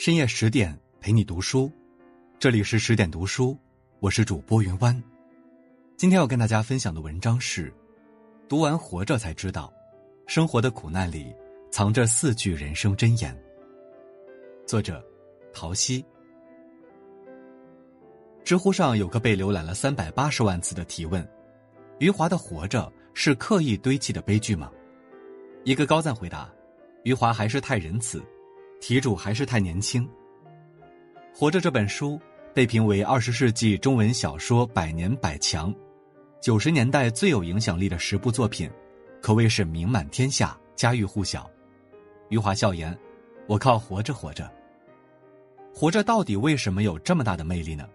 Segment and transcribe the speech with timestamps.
[0.00, 1.68] 深夜十点陪你读书，
[2.38, 3.58] 这里是十点读书，
[3.98, 5.02] 我是主播云湾。
[5.96, 7.74] 今天要跟大家分享的文章是：
[8.48, 9.72] 读完《活着》才知道，
[10.28, 11.34] 生活的苦难里
[11.72, 13.36] 藏着四句人生箴言。
[14.64, 15.04] 作者：
[15.52, 16.04] 陶溪。
[18.44, 21.28] 知乎上有个被浏览了三百八十万次的提问：
[21.98, 22.82] 余华的《活着》
[23.14, 24.70] 是刻意堆砌的悲剧吗？
[25.64, 26.48] 一个高赞回答：
[27.02, 28.22] 余华还是太仁慈。
[28.80, 30.06] 题主还是太年轻。
[31.32, 32.20] 《活着》这本书
[32.54, 35.74] 被评为二十世纪中文小说百年百强，
[36.40, 38.70] 九十年代最有影响力的十部作品，
[39.20, 41.48] 可谓是名满天下，家喻户晓。
[42.28, 42.96] 余华笑言
[43.46, 44.50] ：“我靠活着活着。”
[45.74, 47.88] 活着到底为什么有这么大的魅力呢？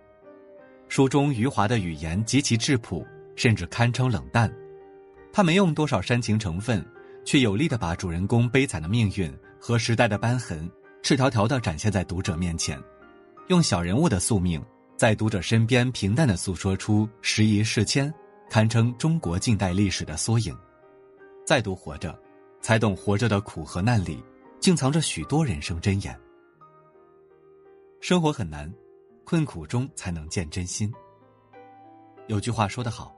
[0.88, 3.06] 书中余华的语言极其质朴，
[3.36, 4.54] 甚至堪称冷淡，
[5.34, 6.86] 他没用多少煽情成分，
[7.26, 9.34] 却有力的把主人公悲惨的命运。
[9.66, 10.70] 和时代的斑痕，
[11.02, 12.78] 赤条条的展现在读者面前，
[13.48, 14.62] 用小人物的宿命，
[14.98, 18.14] 在读者身边平淡的诉说出时移世迁，
[18.50, 20.54] 堪称中国近代历史的缩影。
[21.46, 22.14] 再读活着，
[22.60, 24.22] 才懂活着的苦和难里，
[24.60, 26.20] 竟藏着许多人生箴言。
[28.02, 28.70] 生活很难，
[29.24, 30.92] 困苦中才能见真心。
[32.28, 33.16] 有句话说得好，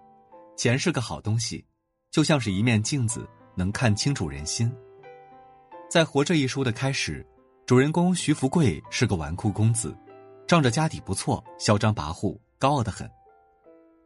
[0.56, 1.66] 钱是个好东西，
[2.12, 4.72] 就像是一面镜子，能看清楚人心。
[5.88, 7.26] 在《活着》一书的开始，
[7.66, 9.96] 主人公徐福贵是个纨绔公子，
[10.48, 13.10] 仗着家底不错，嚣张跋扈，高傲的很。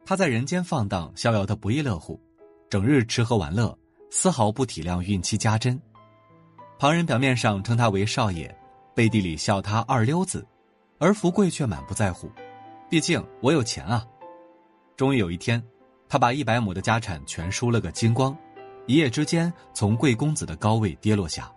[0.04, 2.20] 他在人间放荡，逍遥的不亦乐乎，
[2.68, 3.76] 整日吃喝玩乐，
[4.10, 5.80] 丝毫不体谅孕期家珍。
[6.78, 8.54] 旁人表面上称他为少爷，
[8.94, 10.46] 背地里笑他二溜子，
[10.98, 12.30] 而福贵却满不在乎，
[12.88, 14.06] 毕竟我有钱啊。
[14.96, 15.62] 终于有一天，
[16.08, 18.36] 他把一百亩的家产全输了个精光，
[18.86, 21.50] 一夜之间从贵公子的高位跌落下。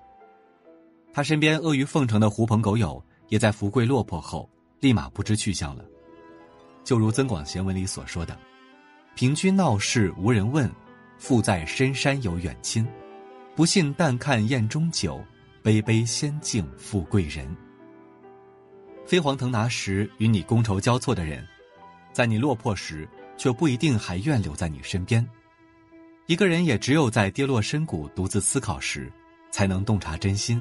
[1.13, 5.85] 他身边阿谀奉承的狐朋狗友，也在福贵落魄后立马不知去向了。
[6.83, 8.37] 就如《增广贤文》里所说的
[9.15, 10.69] ：“平居闹市无人问，
[11.19, 12.85] 富在深山有远亲。
[13.55, 15.23] 不信但看宴中酒，
[15.61, 17.47] 杯杯先敬富贵人。”
[19.05, 21.47] 飞黄腾达时与你觥筹交错的人，
[22.11, 23.07] 在你落魄时
[23.37, 25.23] 却不一定还愿留在你身边。
[26.25, 29.11] 一个人也只有在跌落深谷、独自思考时，
[29.51, 30.59] 才能洞察真心。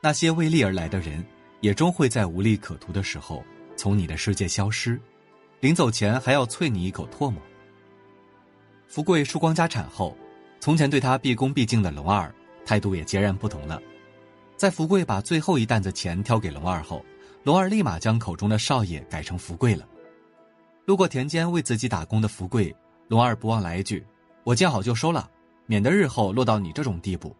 [0.00, 1.24] 那些为利而来的人，
[1.60, 3.44] 也终会在无利可图的时候
[3.76, 5.00] 从你的世界消失，
[5.60, 7.42] 临走前还要啐你一口唾沫。
[8.86, 10.16] 福贵输光家产后，
[10.60, 12.32] 从前对他毕恭毕敬的龙二
[12.64, 13.80] 态度也截然不同了。
[14.56, 17.04] 在福贵把最后一担子钱挑给龙二后，
[17.42, 19.86] 龙二立马将口中的少爷改成福贵了。
[20.84, 22.74] 路过田间为自己打工的福贵，
[23.08, 24.04] 龙二不忘来一句
[24.42, 25.28] ：“我见好就收了，
[25.66, 27.34] 免得日后落到你这种地步。”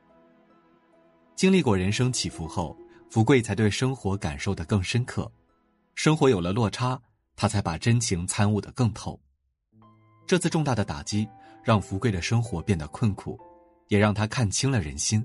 [1.38, 2.76] 经历过人生起伏后，
[3.08, 5.30] 福贵才对生活感受的更深刻。
[5.94, 7.00] 生活有了落差，
[7.36, 9.16] 他才把真情参悟的更透。
[10.26, 11.28] 这次重大的打击
[11.62, 13.38] 让福贵的生活变得困苦，
[13.86, 15.24] 也让他看清了人心。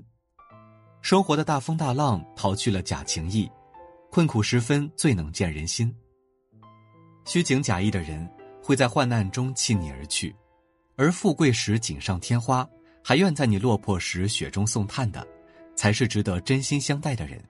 [1.02, 3.50] 生活的大风大浪淘去了假情意，
[4.08, 5.92] 困苦时分最能见人心。
[7.24, 8.24] 虚情假意的人
[8.62, 10.32] 会在患难中弃你而去，
[10.94, 12.64] 而富贵时锦上添花，
[13.02, 15.26] 还愿在你落魄时雪中送炭的。
[15.74, 17.42] 才是值得真心相待的人。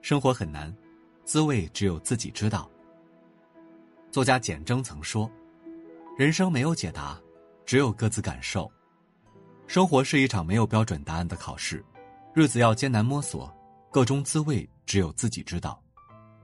[0.00, 0.74] 生活很难，
[1.24, 2.68] 滋味只有自己知道。
[4.10, 5.30] 作家简征曾说
[6.18, 7.18] ：“人生没有解答，
[7.64, 8.70] 只有各自感受。
[9.66, 11.82] 生活是一场没有标准答案的考试，
[12.34, 13.50] 日子要艰难摸索，
[13.90, 15.80] 各中滋味只有自己知道。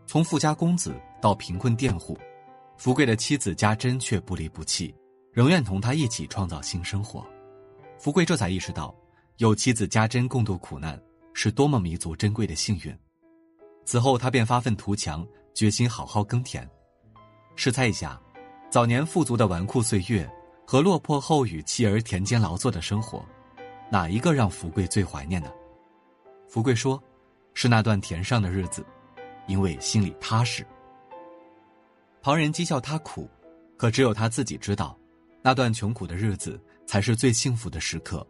[0.07, 2.17] 从富家公子到贫困佃户，
[2.79, 4.95] 福贵的妻子家珍却不离不弃，
[5.33, 7.27] 仍愿同他一起创造新生活。
[7.99, 8.95] 福贵这才意识到。”
[9.39, 11.01] 有妻子家珍共度苦难，
[11.33, 12.93] 是多么弥足珍贵的幸运。
[13.85, 16.69] 此后，他便发愤图强，决心好好耕田。
[17.55, 18.21] 试猜一下，
[18.69, 20.29] 早年富足的纨绔岁月
[20.67, 23.25] 和落魄后与妻儿田间劳作的生活，
[23.93, 25.53] 哪一个让福贵最怀念呢？
[26.49, 27.01] 福贵说
[27.55, 28.85] ：“是那段田上的日子，
[29.47, 30.67] 因为心里踏实。”
[32.21, 33.31] 旁人讥笑他苦，
[33.77, 34.99] 可只有他自己知道，
[35.43, 38.27] 那段穷苦的日子才是最幸福的时刻。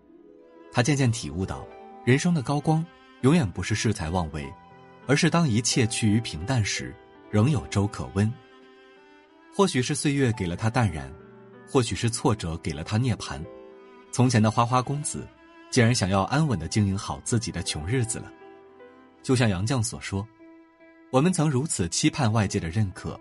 [0.79, 1.67] 他渐渐体悟到，
[2.05, 2.87] 人生的高光，
[3.23, 4.49] 永远不是恃才妄为，
[5.09, 6.95] 而是当一切趋于平淡时，
[7.33, 8.33] 仍有粥可温。
[9.53, 11.13] 或许是岁月给了他淡然，
[11.69, 13.45] 或许是挫折给了他涅槃。
[14.13, 15.27] 从前的花花公子，
[15.69, 18.33] 竟然想要安稳的经营好自己的穷日子了。
[19.21, 20.25] 就像杨绛所说
[21.11, 23.21] ：“我们曾如此期盼外界的认可，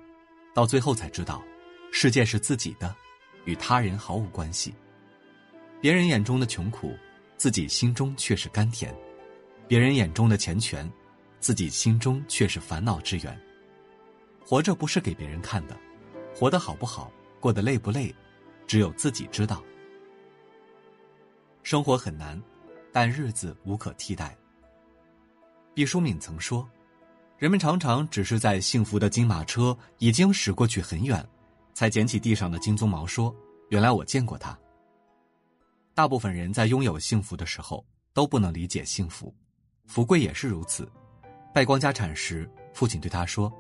[0.54, 1.42] 到最后才知道，
[1.92, 2.96] 世界是自己的，
[3.46, 4.76] 与他人毫无关系。
[5.82, 6.96] 别人眼中的穷苦。”
[7.38, 8.94] 自己心中却是甘甜，
[9.68, 10.92] 别人眼中的钱权，
[11.40, 13.40] 自己心中却是烦恼之源。
[14.44, 15.78] 活着不是给别人看的，
[16.36, 18.14] 活得好不好，过得累不累，
[18.66, 19.64] 只有自己知道。
[21.62, 22.42] 生活很难，
[22.92, 24.36] 但日子无可替代。
[25.74, 26.68] 毕淑敏曾说
[27.38, 31.24] ：“人们常常只是在幸福的金马车已经驶过去很远，
[31.74, 33.36] 才捡起地上的金鬃毛，说
[33.70, 34.58] ：‘原来我见过它。’
[35.98, 37.84] 大部分人在拥有幸福的时候
[38.14, 39.34] 都不能理解幸福，
[39.88, 40.88] 福贵也是如此。
[41.52, 43.52] 败光家产时，父亲对他说。”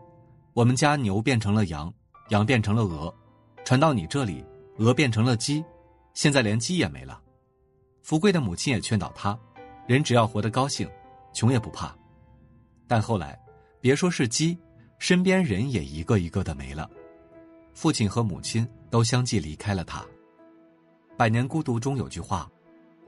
[0.53, 1.91] 我们家牛变成了羊，
[2.29, 3.11] 羊变成了鹅，
[3.65, 4.45] 传到你这里，
[4.77, 5.65] 鹅变成了鸡，
[6.13, 7.19] 现在连鸡也没了。
[8.03, 9.35] 福贵的母亲也劝导他，
[9.87, 10.87] 人只要活得高兴，
[11.33, 11.97] 穷也不怕。
[12.87, 13.39] 但后来，
[13.81, 14.55] 别说是鸡，
[14.99, 16.87] 身边人也一个一个的没了，
[17.73, 20.05] 父亲和母亲都相继离开了他。
[21.17, 22.49] 百年孤独中有句话：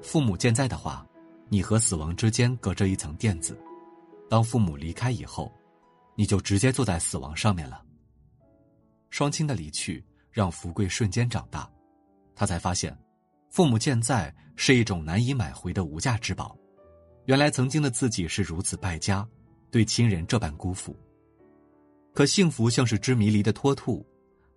[0.02, 1.06] 父母健在的话，
[1.48, 3.54] 你和死亡之间隔着一层垫子；
[4.28, 5.52] 当父母离开以后。
[6.16, 7.82] 你就直接坐在死亡上面了。
[9.10, 11.72] 双亲的离去让福贵瞬间长大，
[12.36, 12.94] 他才发现，
[13.50, 16.58] 父母健在是一种难以买回的无价之宝。
[17.24, 19.26] 原来曾经的自己是如此败家，
[19.72, 20.94] 对亲人这般辜负。
[22.14, 24.06] 可幸福像是只迷离的脱兔，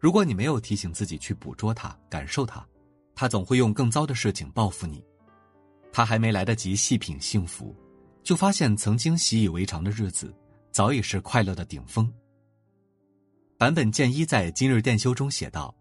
[0.00, 2.66] 如果你没有提醒自己去捕捉它、感受它，
[3.14, 5.04] 他总会用更糟的事情报复你。
[5.92, 7.76] 他还没来得及细品幸福，
[8.22, 10.34] 就发现曾经习以为常的日子。
[10.72, 12.10] 早已是快乐的顶峰。
[13.58, 15.74] 坂本健一在《今日电修》中写道：“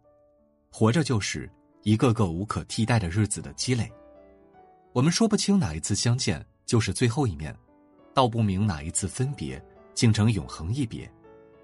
[0.70, 1.50] 活着就是
[1.84, 3.90] 一个个无可替代的日子的积累。
[4.92, 7.56] 我们说不清哪一次相见就是最后一面，
[8.14, 9.64] 道不明哪一次分别
[9.94, 11.10] 竟成永恒一别。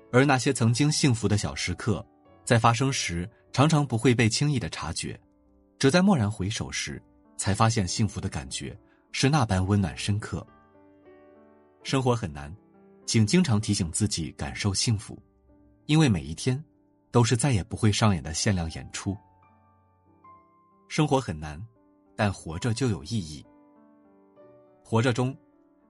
[0.10, 2.04] 而那些曾经幸福的小时刻，
[2.46, 5.20] 在发生时常常不会被轻易的察觉，
[5.80, 7.02] 只在蓦然回首时，
[7.38, 8.78] 才发现幸福的感觉
[9.12, 10.46] 是那般温暖深刻。
[11.84, 12.54] 生活很难。”
[13.08, 15.18] 请经常提醒自己感受幸福，
[15.86, 16.62] 因为每一天
[17.10, 19.16] 都是再也不会上演的限量演出。
[20.90, 21.58] 生活很难，
[22.18, 23.46] 但活着就有意义。
[24.84, 25.34] 活着中，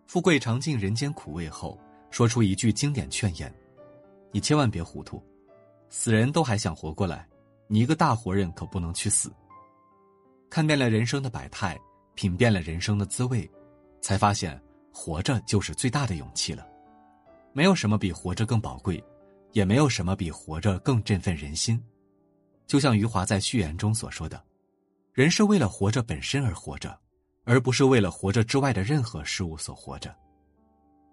[0.06, 1.76] 富贵尝尽人间苦味后，
[2.12, 3.52] 说出一句经典劝言
[4.32, 5.20] ：“你千万别糊涂，
[5.90, 7.28] 死人都还想活过来，
[7.66, 9.34] 你一个大活人可不能去死。”
[10.50, 11.80] 看遍了人生的百态，
[12.16, 13.50] 品遍了人生的滋味，
[14.02, 14.60] 才发现
[14.92, 16.68] 活着就是最大的勇气了。
[17.54, 19.04] 没有什么比活着更宝贵，
[19.52, 21.82] 也没有什么比活着更振奋人心。
[22.66, 24.44] 就像余华在序言中所说的
[25.14, 26.98] ：“人是为了活着本身而活着，
[27.46, 30.16] 而不是为了活着之外的任何事物所活着。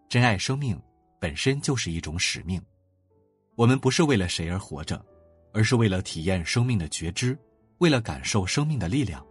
[0.09, 0.81] 珍爱生命
[1.21, 2.61] 本身就是一种使命。
[3.57, 5.05] 我们不是为了谁而活着，
[5.53, 7.39] 而是为了体验生命的觉知，
[7.79, 9.25] 为了感受生命的力量。”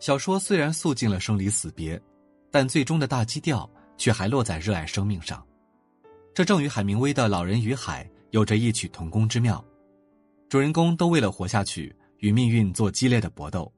[0.00, 2.00] 小说虽然诉尽了生离死别，
[2.50, 3.68] 但最终的大基调。
[3.98, 5.44] 却还落在热爱生命上，
[6.32, 9.62] 这正与海明威的《老人与海》有着异曲同工之妙。
[10.48, 13.70] 主人公都为了活下去，与命运做激烈的搏斗，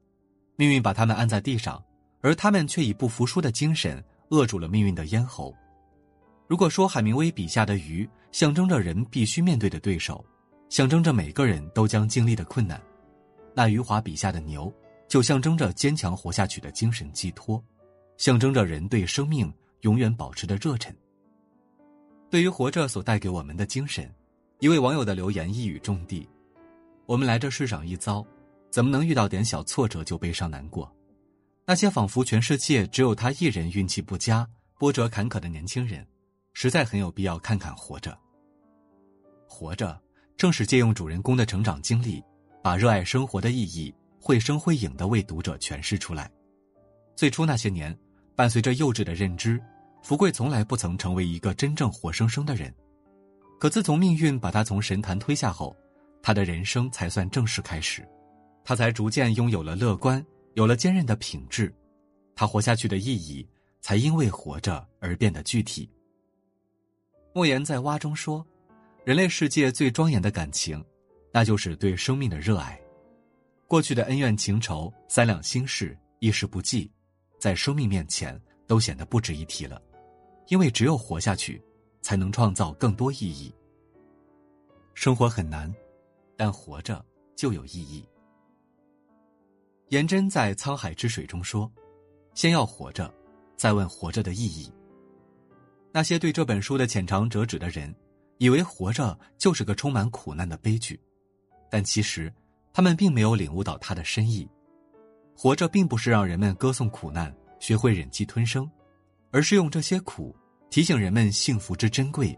[0.57, 1.83] 命运把他们按在地上，
[2.21, 3.99] 而他们却以不服输的精神
[4.29, 5.51] 扼住了命运的咽喉。
[6.47, 10.23] 如果说海明威笔下的鱼象征着人必须面对的对手，
[10.71, 12.81] 象征着每个人都将经历的困难，
[13.53, 14.73] 那余华笔下的牛
[15.07, 17.63] 就象征着坚强活下去的精神寄托，
[18.17, 19.53] 象征着人对生命。
[19.81, 20.95] 永远保持的热忱。
[22.29, 24.07] 对于活着所带给我们的精神，
[24.59, 26.29] 一位网友的留言一语中的
[27.07, 28.23] ：“我们来这世上一遭，
[28.69, 30.87] 怎么能遇到点小挫折就悲伤难过？
[31.65, 34.47] 那些仿佛全世界只有他一人运气不佳、
[34.77, 36.05] 波折坎坷的年轻人，
[36.53, 38.15] 实在很有必要看看活着。
[39.47, 39.99] 活着，
[40.37, 42.23] 正是借用主人公的成长经历，
[42.63, 46.31] 把热爱生活的意义绘声绘影的为读者诠释出来。
[47.15, 47.97] 最初那些年。”
[48.33, 49.61] 伴随着幼稚的认知，
[50.01, 52.73] 福贵从来不曾成为一个真正活生生的人。
[53.59, 55.75] 可自从命运把他从神坛推下后，
[56.23, 58.07] 他的人生才算正式开始。
[58.63, 61.71] 他才逐渐拥有了乐观，有了坚韧的品质。
[62.35, 63.47] 他活下去的意义，
[63.79, 65.87] 才因为活着而变得具体。
[67.33, 68.43] 莫言在《蛙》中说
[69.03, 70.83] ：“人类世界最庄严的感情，
[71.31, 72.79] 那就是对生命的热爱。
[73.67, 76.91] 过去的恩怨情仇、三两心事，一时不计。”
[77.39, 79.81] 在生命面前都显得不值一提了，
[80.49, 81.59] 因为只有活下去，
[82.03, 83.51] 才能创造更多意义。
[84.93, 85.73] 生活很难，
[86.37, 87.03] 但活着
[87.35, 88.07] 就有意义。
[89.89, 91.69] 颜真在《沧海之水》中说
[92.35, 93.11] ：“先要活着，
[93.57, 94.71] 再问活着的意义。”
[95.91, 97.91] 那些对这本书的浅尝辄止的人，
[98.41, 100.99] 以为活着就是个充满苦难的悲剧，
[101.69, 102.33] 但其实
[102.73, 104.49] 他们并没有领悟到它的深意。
[105.37, 108.67] 活着并不是让人们歌颂苦难、学会忍气吞声，
[109.29, 110.35] 而是用这些苦
[110.71, 112.35] 提醒人们幸福之珍贵，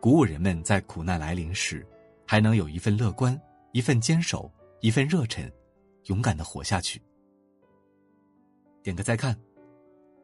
[0.00, 1.86] 鼓舞人们在苦难来临时，
[2.26, 5.48] 还能有一份乐观、一份坚守、一份热忱，
[6.06, 7.00] 勇敢的活下去。
[8.82, 9.38] 点个再看，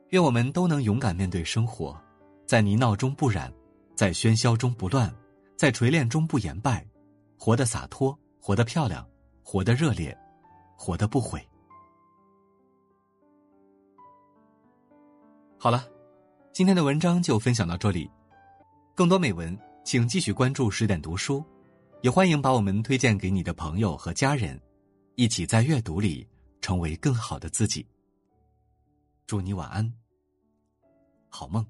[0.08, 1.96] 愿我们都能勇敢面对生活，
[2.48, 3.52] 在泥淖中不染，
[3.94, 5.12] 在喧嚣中不乱，
[5.60, 6.82] 在锤炼中不言败，
[7.36, 9.06] 活得洒脱，活得漂亮，
[9.42, 10.16] 活得热烈，
[10.74, 11.46] 活得不悔。
[15.58, 15.86] 好了，
[16.50, 18.10] 今天的文章就分享到这里。
[18.94, 21.44] 更多美文，请继续关注十点读书，
[22.00, 24.58] 也欢迎把我们推荐给你的朋友和家人，
[25.14, 26.26] 一起在阅读里
[26.62, 27.86] 成为更好的自己。
[29.26, 29.92] 祝你晚安，
[31.28, 31.62] 好梦。